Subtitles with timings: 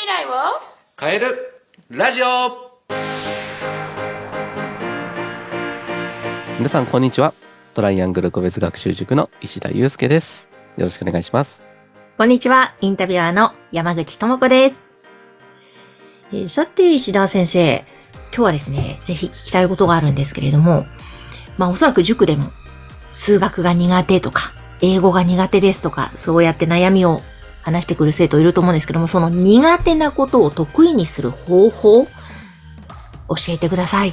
[0.00, 0.30] 未来を？
[0.98, 1.26] 変える
[1.90, 2.26] ラジオ
[6.56, 7.34] 皆さん、こんにちは。
[7.74, 10.48] トライアングル個別学習塾の石田祐介です。
[10.78, 11.62] よろしくお願いします。
[12.16, 12.74] こんにちは。
[12.80, 14.82] インタビュアーの山口智子です。
[16.32, 17.84] えーさて、石田先生。
[18.32, 20.86] 今日はですね、ぜひ聞きたいことがあるんですけれども、
[21.58, 22.46] まあおそらく塾でも
[23.12, 27.20] 数学が苦手とか、英語が苦手ですとか、そうやって悩みを
[27.62, 32.10] 話してくる生徒いると思うんですけども、その苦手なことを得意にする方法、教
[33.48, 34.12] えてください。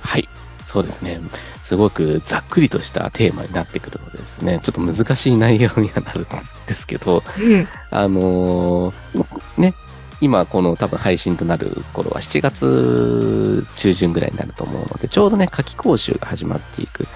[0.00, 0.28] はい。
[0.64, 1.20] そうですね。
[1.62, 6.26] すごくざっくりとしたテーマになってくるのでですね、ちょっと難しい内容にはなるん
[6.66, 7.68] ですけど、うん。
[7.90, 9.74] あのーね、
[10.20, 17.06] 今この多分配信となる頃は7月中旬ぐらいになると思うので、ちょうどね、夏季講習が始まっていく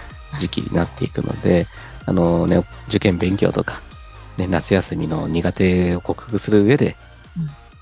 [0.40, 1.66] 時期になっていくので、
[2.06, 3.80] あのね、受験勉強とか、
[4.38, 6.96] ね、夏休みの苦手を克服する上で、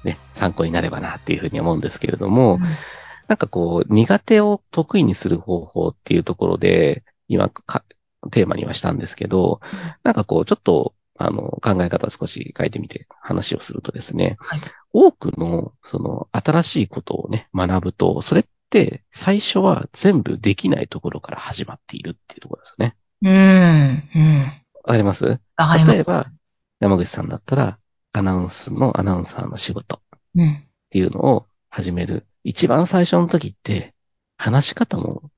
[0.02, 2.58] ね、参考になればなっていうふうに思うんですけれども、
[3.28, 7.84] なんかこう、苦手を得意にする方法っていうところで、今か、
[8.30, 9.60] テーマにはしたんですけど、
[10.02, 14.60] なんかこう、ちょっと、あの、考え方を少し変えてみて話をするとですね、はい
[14.92, 22.96] 多くの、その、新しいことをね、学ぶと、それって、最初は全部できないところから始まっているっていうところですね。
[23.20, 24.08] うん。
[24.14, 24.40] うん。
[24.84, 25.26] わかります？
[25.26, 25.92] わかります。
[25.92, 26.30] 例えば、
[26.80, 27.78] 山口さんだったら、
[28.12, 30.00] アナウンスのアナウンサーの仕事。
[30.34, 30.48] うん。
[30.48, 32.26] っていうのを始める。
[32.44, 33.94] 一番最初の時って、
[34.38, 35.30] 話し方も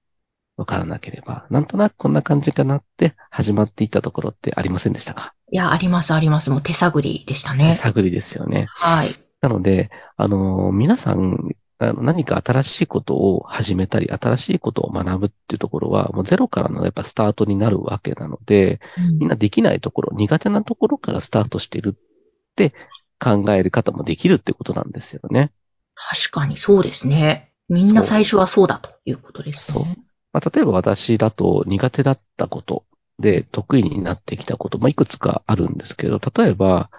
[0.56, 5.34] わからなければ、なんとなくこんな感じかなって始まっていったところってありませんでしたか？
[5.52, 6.50] いや、あります、あります。
[6.50, 7.76] もう手探りでしたね。
[7.76, 8.66] 探りですよね。
[8.68, 9.14] はい。
[9.40, 18.80] なので、あの、皆さん、あの何か新しいことを始めたり、新しいことを学ぶっていうところは、もうゼロからのやっぱスタートになるわけなので、
[19.18, 22.74] みんなできないところ、苦手なところからスタートしてるって
[23.20, 25.52] 考える方もできるってことなんですよね。
[25.94, 27.52] 確かにそうですね。
[27.68, 29.84] みんな最初はそうだということですね。
[29.84, 29.94] そう
[30.32, 32.84] まあ、例えば私だと苦手だったこと
[33.18, 36.90] で得意になってきたこと、まあ、いくつかあるんですけど、例えば、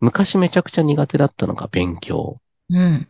[0.00, 2.40] 昔めちゃくちゃ苦手だったのが勉強。
[2.70, 3.08] うん。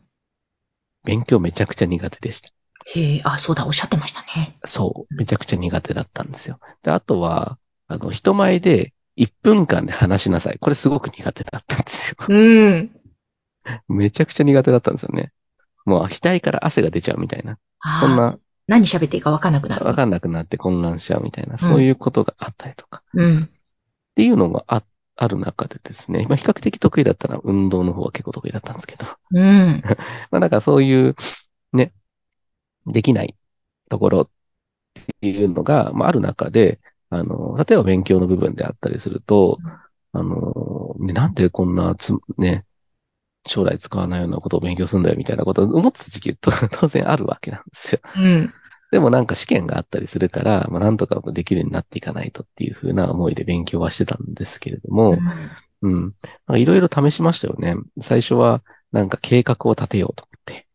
[1.04, 2.50] 勉強めちゃくちゃ苦手でした。
[2.86, 4.58] へえ、あ、そうだ、おっしゃってましたね。
[4.64, 5.14] そう。
[5.14, 6.58] めちゃくちゃ苦手だったんですよ。
[6.82, 10.58] で、あとは、あの、人前で1分間で話しなさい。
[10.58, 12.16] これすごく苦手だったんですよ。
[12.28, 12.90] うん。
[13.88, 15.32] めちゃくちゃ苦手だったんですよね。
[15.86, 17.58] もう額から汗が出ちゃうみたいな。
[18.00, 19.84] そんな、何喋っていいかわかんなくなる。
[19.84, 23.02] わかんなくなって混乱しちゃうみたいな、そういうことがあったりとか。
[23.12, 23.42] うん。
[23.42, 23.48] っ
[24.16, 24.82] ていうのがあ
[25.16, 29.82] ある中でですね、まあ、比較的得意だったのは運動の方は結構得意だったんですけど、うん。
[30.30, 31.16] まあ、だからそういう、
[31.72, 31.92] ね、
[32.86, 33.36] できない
[33.90, 34.30] ところっ
[35.20, 36.80] ていうのが、まあ、ある中で、
[37.10, 39.58] あの、例えば勉強の部分であったりすると、
[40.12, 42.64] あの、ね、なんでこんなつ、ね、
[43.46, 48.00] 将来使わないようなことを勉強するんだよみたいなことを思ってた時期と当然あるわけなんですよ。
[48.16, 48.54] うん。
[48.94, 55.18] でもなんか試験があったりするから、まあなんとかできるようになっていかないとっていうふうな思いで勉強はしてたんですけれども、
[55.82, 56.14] うん。
[56.46, 57.74] まあいろいろ試しましたよね。
[58.00, 58.62] 最初は
[58.92, 60.68] なんか計画を立てようと思って、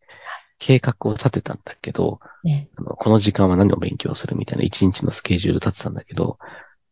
[0.57, 2.67] 計画を立てたんだけど、ね。
[2.75, 6.39] あのこの時間は何を勉強するみたいな一日のスケジュール立てたんだけど、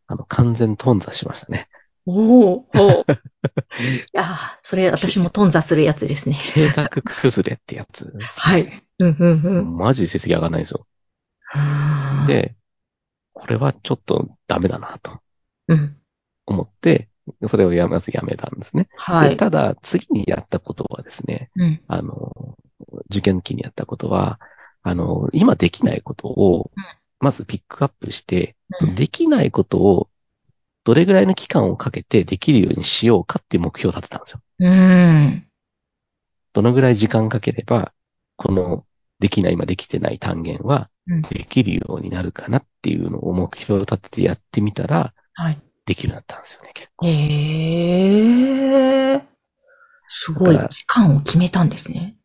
[0.06, 1.68] あの、完全頓挫しましたね。
[2.06, 2.66] おお。
[2.74, 3.04] おい
[4.14, 6.38] や ー、それ私も頓挫するやつですね。
[6.54, 8.10] 計画崩れってやつ。
[8.38, 8.82] はい。
[8.98, 9.76] うん、うん、うん。
[9.76, 10.86] マジで成績上がらないんですよ。
[12.26, 12.54] で、
[13.32, 15.20] これはちょっとダメだなと
[15.68, 15.96] うん。
[16.46, 17.08] 思って、
[17.46, 18.84] それをやまずやめたんですね。
[18.84, 19.36] ではい。
[19.36, 21.80] ただ、次にやったことはですね、うん。
[21.86, 22.56] あの、
[23.10, 24.40] 受験期にやったことは、
[24.82, 26.84] あの、今できないことをうん、
[27.20, 30.08] まずピックアップして、うんできないことを、
[30.84, 34.40] どれぐらいの期間をかけてできるようにしようかっていう目標を立てたんですよ。
[34.60, 35.46] うん。
[36.52, 37.92] どのぐらい時間かければ、
[38.36, 38.84] この、
[39.18, 40.86] できない、今できてない単元は、うん
[41.30, 45.58] できるようになるかなっていうのを目標を立ててやってみたら、はい。
[45.86, 47.06] できるようになったんですよね、結構。
[47.06, 47.10] へ
[49.14, 49.22] え。
[50.08, 50.58] すごい。
[50.68, 52.16] 期間を決めたんですね。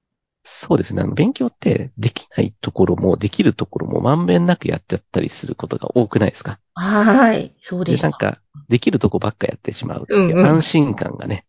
[0.44, 1.02] そうですね。
[1.02, 6.60] あの、勉強ってできないところもできるところもまんべんなくやってやったりすることが多くないですか？
[6.76, 7.56] はい。
[7.62, 8.10] そうでで、した。
[8.10, 11.46] なんか、できるとこばっかやってしまううんう安心感がね、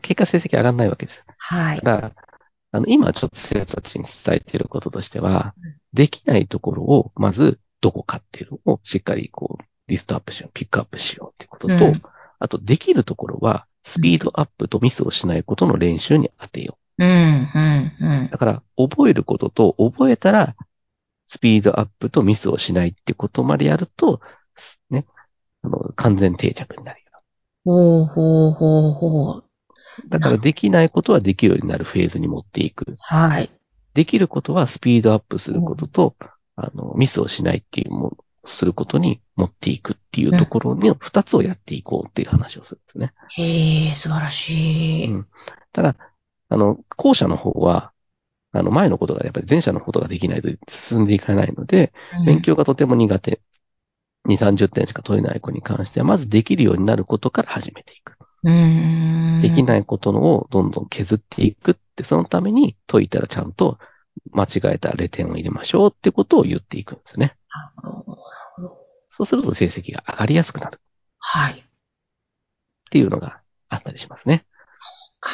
[0.00, 1.24] 結果成績上がらないわけです。
[1.38, 1.80] はい。
[1.80, 2.12] だから、
[2.72, 12.02] あの、今ちょっと生徒たちに伝えていることとしてはうん、できないところを、まず、どこかっていうのをしっかりこう、リストアップしよう、ピックアップしようっていうことと、うん
[12.42, 18.28] あと、できるところは、スピードアップとミスをしないことの練習に当てようん、うん、うんう。。
[18.32, 20.56] だから、覚えることと、覚えたら、
[21.26, 24.20] スピードアップとミスをしないってことまでやると、
[24.90, 25.06] ね、
[25.62, 27.06] あの、完全定着になるよ。
[27.64, 29.44] ほうほうほうほう。
[30.08, 32.94] だからできないことはできるようになるフェーズに持っていく。
[33.00, 33.50] はい。
[33.94, 36.16] できることはスピードアップすることと、
[36.56, 43.12] あの、ミスをしないっていうもの、することに持っていくっていうところに、二つをやっていこうっていう話をするんですね。
[43.36, 45.10] へえ、素晴らしい。
[45.10, 45.26] うん
[45.72, 45.96] ただ、
[46.50, 47.92] あの、後者の方は、
[48.52, 53.40] あの、前のことが、やっぱり前者のことができないと進んでいかないので、うん勉強がとても苦手。
[54.26, 58.18] 2、30点しか取れない子に関しては、まずできるようになることから始めていく。
[58.42, 63.78] できないことのをどんどん削っていくって、そのために解いたらちゃんと
[64.32, 67.36] 間違えたレ点を入れましょうってことを言っていくんですね。
[69.10, 70.80] そうすると成績が上がりやすくなる
[71.18, 71.52] はい。
[71.52, 71.64] っ
[72.90, 74.44] ていうのがあったりしますね。
[75.20, 75.30] か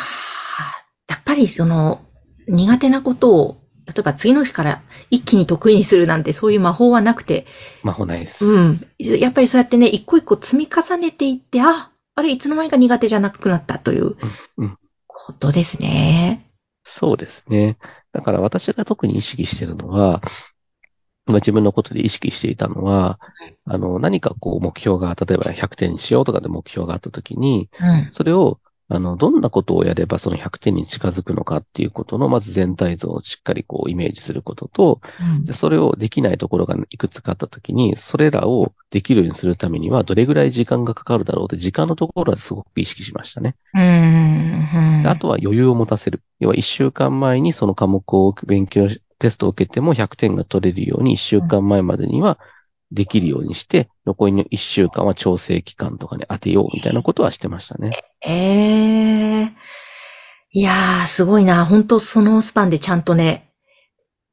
[1.09, 2.05] やっぱりその、
[2.47, 7.47] 苦手なことを、例えば次の日から一気に得意にするなんてそういう魔法はなくて、
[7.83, 8.45] 魔法ないです。
[8.45, 8.87] うん。
[8.99, 14.17] やっぱりそうやってね、一個一個積み重ねていって、あ、あれいつの間にか苦手じゃなくなったという
[15.07, 16.51] ことですね。
[16.83, 17.79] そうですね。
[18.13, 20.21] だから私が特に意識しているのは、
[21.27, 23.21] まあ、自分のことで意識していたのは、
[23.67, 28.11] あの、何かこう目標が、例えば100点にしようとかで目標があったときに、うん。
[28.11, 28.59] それを、
[28.91, 43.57] あの、どんなことをやればその100点に近づくのかっていうことの、まず全体像をしっかりこうイメージすることと、うんでそれをできないところがいくつかあったときに、それらをできるようにするためには、どれぐらい時間がかかるだろうって、時間のところはすごく意識しましたね。
[43.75, 45.03] うーん。
[45.03, 46.23] であとは余裕を持たせる。
[46.41, 52.39] 要は1週間前にその科目を勉強し、テストを受けても100点が取れるように1週間前までには
[52.93, 57.91] できるようにして、残りの1週間は調整期間とかに当てようみたいなことはしてましたね。
[58.27, 59.53] ええ
[60.53, 61.67] いやー、すごいな。
[61.67, 63.53] 本当そのスパンでちゃんとね、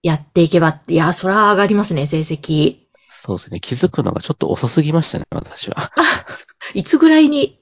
[0.01, 2.85] やっていけば、いやー、そら上がりますね、成績。
[3.23, 3.59] そうですね。
[3.59, 5.91] 気づくのがちょっと遅すぎましたね、私は。
[6.73, 7.59] いつぐらいに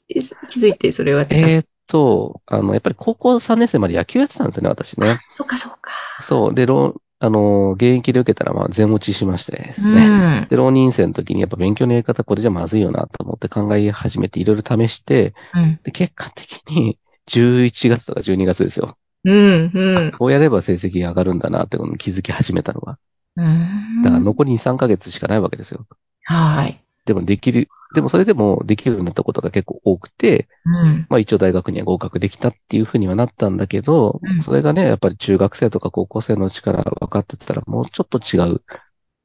[0.49, 5.19] 気づいてそれをやってたえーっと、あの、やっぱり高校3年生まで野球やってたんですよね、私ね。
[5.29, 5.91] そっかそっか。
[6.21, 6.53] そう。
[6.53, 6.65] で、
[7.23, 10.43] あの、現役で受けたら、まあ、全落ちしましてですうね。
[10.43, 10.47] ん。
[10.49, 15.79] で、浪人生の時にやっぱ勉強のやり方これじゃまずいよなと思って考え始めていろいろ試して、うん。
[15.83, 18.97] で、結果的に 11月とか12月ですよ。
[19.23, 19.71] うん。
[19.73, 20.11] うん。
[20.11, 22.99] こうやれば成績が上がるんだなってことに気づき始めたのは。
[23.37, 24.03] うん。
[24.03, 25.87] だから残り2、3ヶ月しかないわけですよ。
[26.25, 26.83] はい。
[27.05, 31.05] でもできる、でもそれでもできるようになったことが結構多くて、うん。
[31.09, 38.63] まあ一応大学には合格できたっていうふうにはなったんだけど、うんそれがね、やっぱり中学生とか高校生のうちから分かってたらもうちょっと違う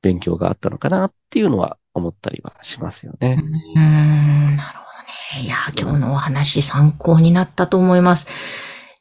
[0.02, 3.38] 勉強があったのかなっていうのは思ったりはしますよね。
[3.74, 4.84] うーん、なるほ
[5.34, 5.46] どね。
[5.46, 8.26] いやー、今日のお話参考になったと思います。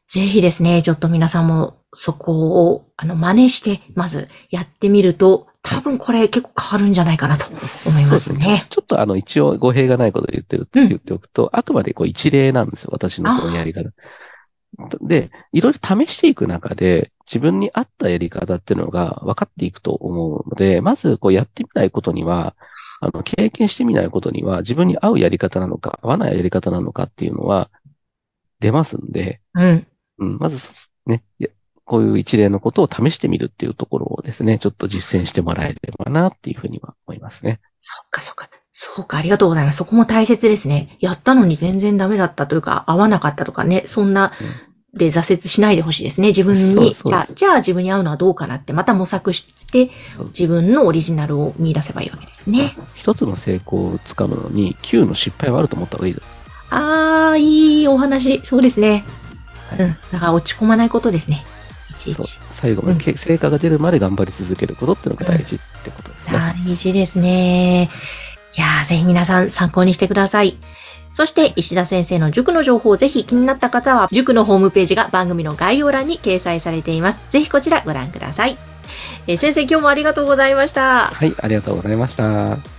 [0.07, 8.65] ぜひですね、ちょっと皆さんもそこを、あの、真似して、まずやってみると、多分これ結構変わるんじゃないかなと思いますそうですね。
[8.69, 13.91] ちょちょっとあの一応語弊がないことを言ってる、うん言っておくと、あくまでこう一例なんですよ、私のこのやり方。
[15.01, 22.55] で、いろいろ試していく中で、自分に合ったやり方っていうのが分かっていくと思うので、まずこうやってみないことには、
[23.01, 27.69] あの、経験してみないことには、自分に合うやり方なのか、合わないやり方なのかっていうのは、
[28.59, 29.87] 出ますんで、うん。
[30.19, 30.57] うん、まず、
[31.05, 31.23] ね、
[31.85, 37.61] こういう一例のことを試してみるっていうところをですね、ちょっと実践してもらえればなっていうふうには思いますね。
[37.77, 38.49] そっかそっか。
[38.79, 39.77] そうか、ありがとうございます。
[39.77, 40.97] そこも大切ですね。
[40.99, 44.33] やったのに全然ダメだったというか、合わなかったとかね、そんな
[44.93, 46.27] で挫折しないでほしいですね。
[46.27, 49.89] 自分に、じゃあ、じゃあ自分に合うのはどうかなって、また模索して、
[50.27, 52.75] 自分のオリジナルを見出せばいいわけですね。
[52.93, 56.27] 一つの成功をつかむのに、9の失敗はあると思った方がいいです。
[56.69, 58.41] あー、いいお話。
[58.43, 59.05] そうですね。
[59.71, 59.97] うん。
[60.11, 61.43] だから落ち込まないことですね。
[61.91, 62.39] いちいち。
[62.53, 66.33] 最後までけ成果が出るまで頑張り続けることっていうのが大事ってことですね。
[66.33, 67.89] 大事ですね。
[68.57, 70.57] いやー、ぜひ皆さん参考にしてください。
[71.11, 77.31] そして、石田先生の塾の情報、ぜひ気になった方は、塾のホームページが番組の概要欄に掲載されています。
[77.31, 78.57] ぜひこちらご覧ください。
[79.27, 81.07] えー先生、今日もありがとうございました。
[81.07, 82.76] はい、ありがとうございました。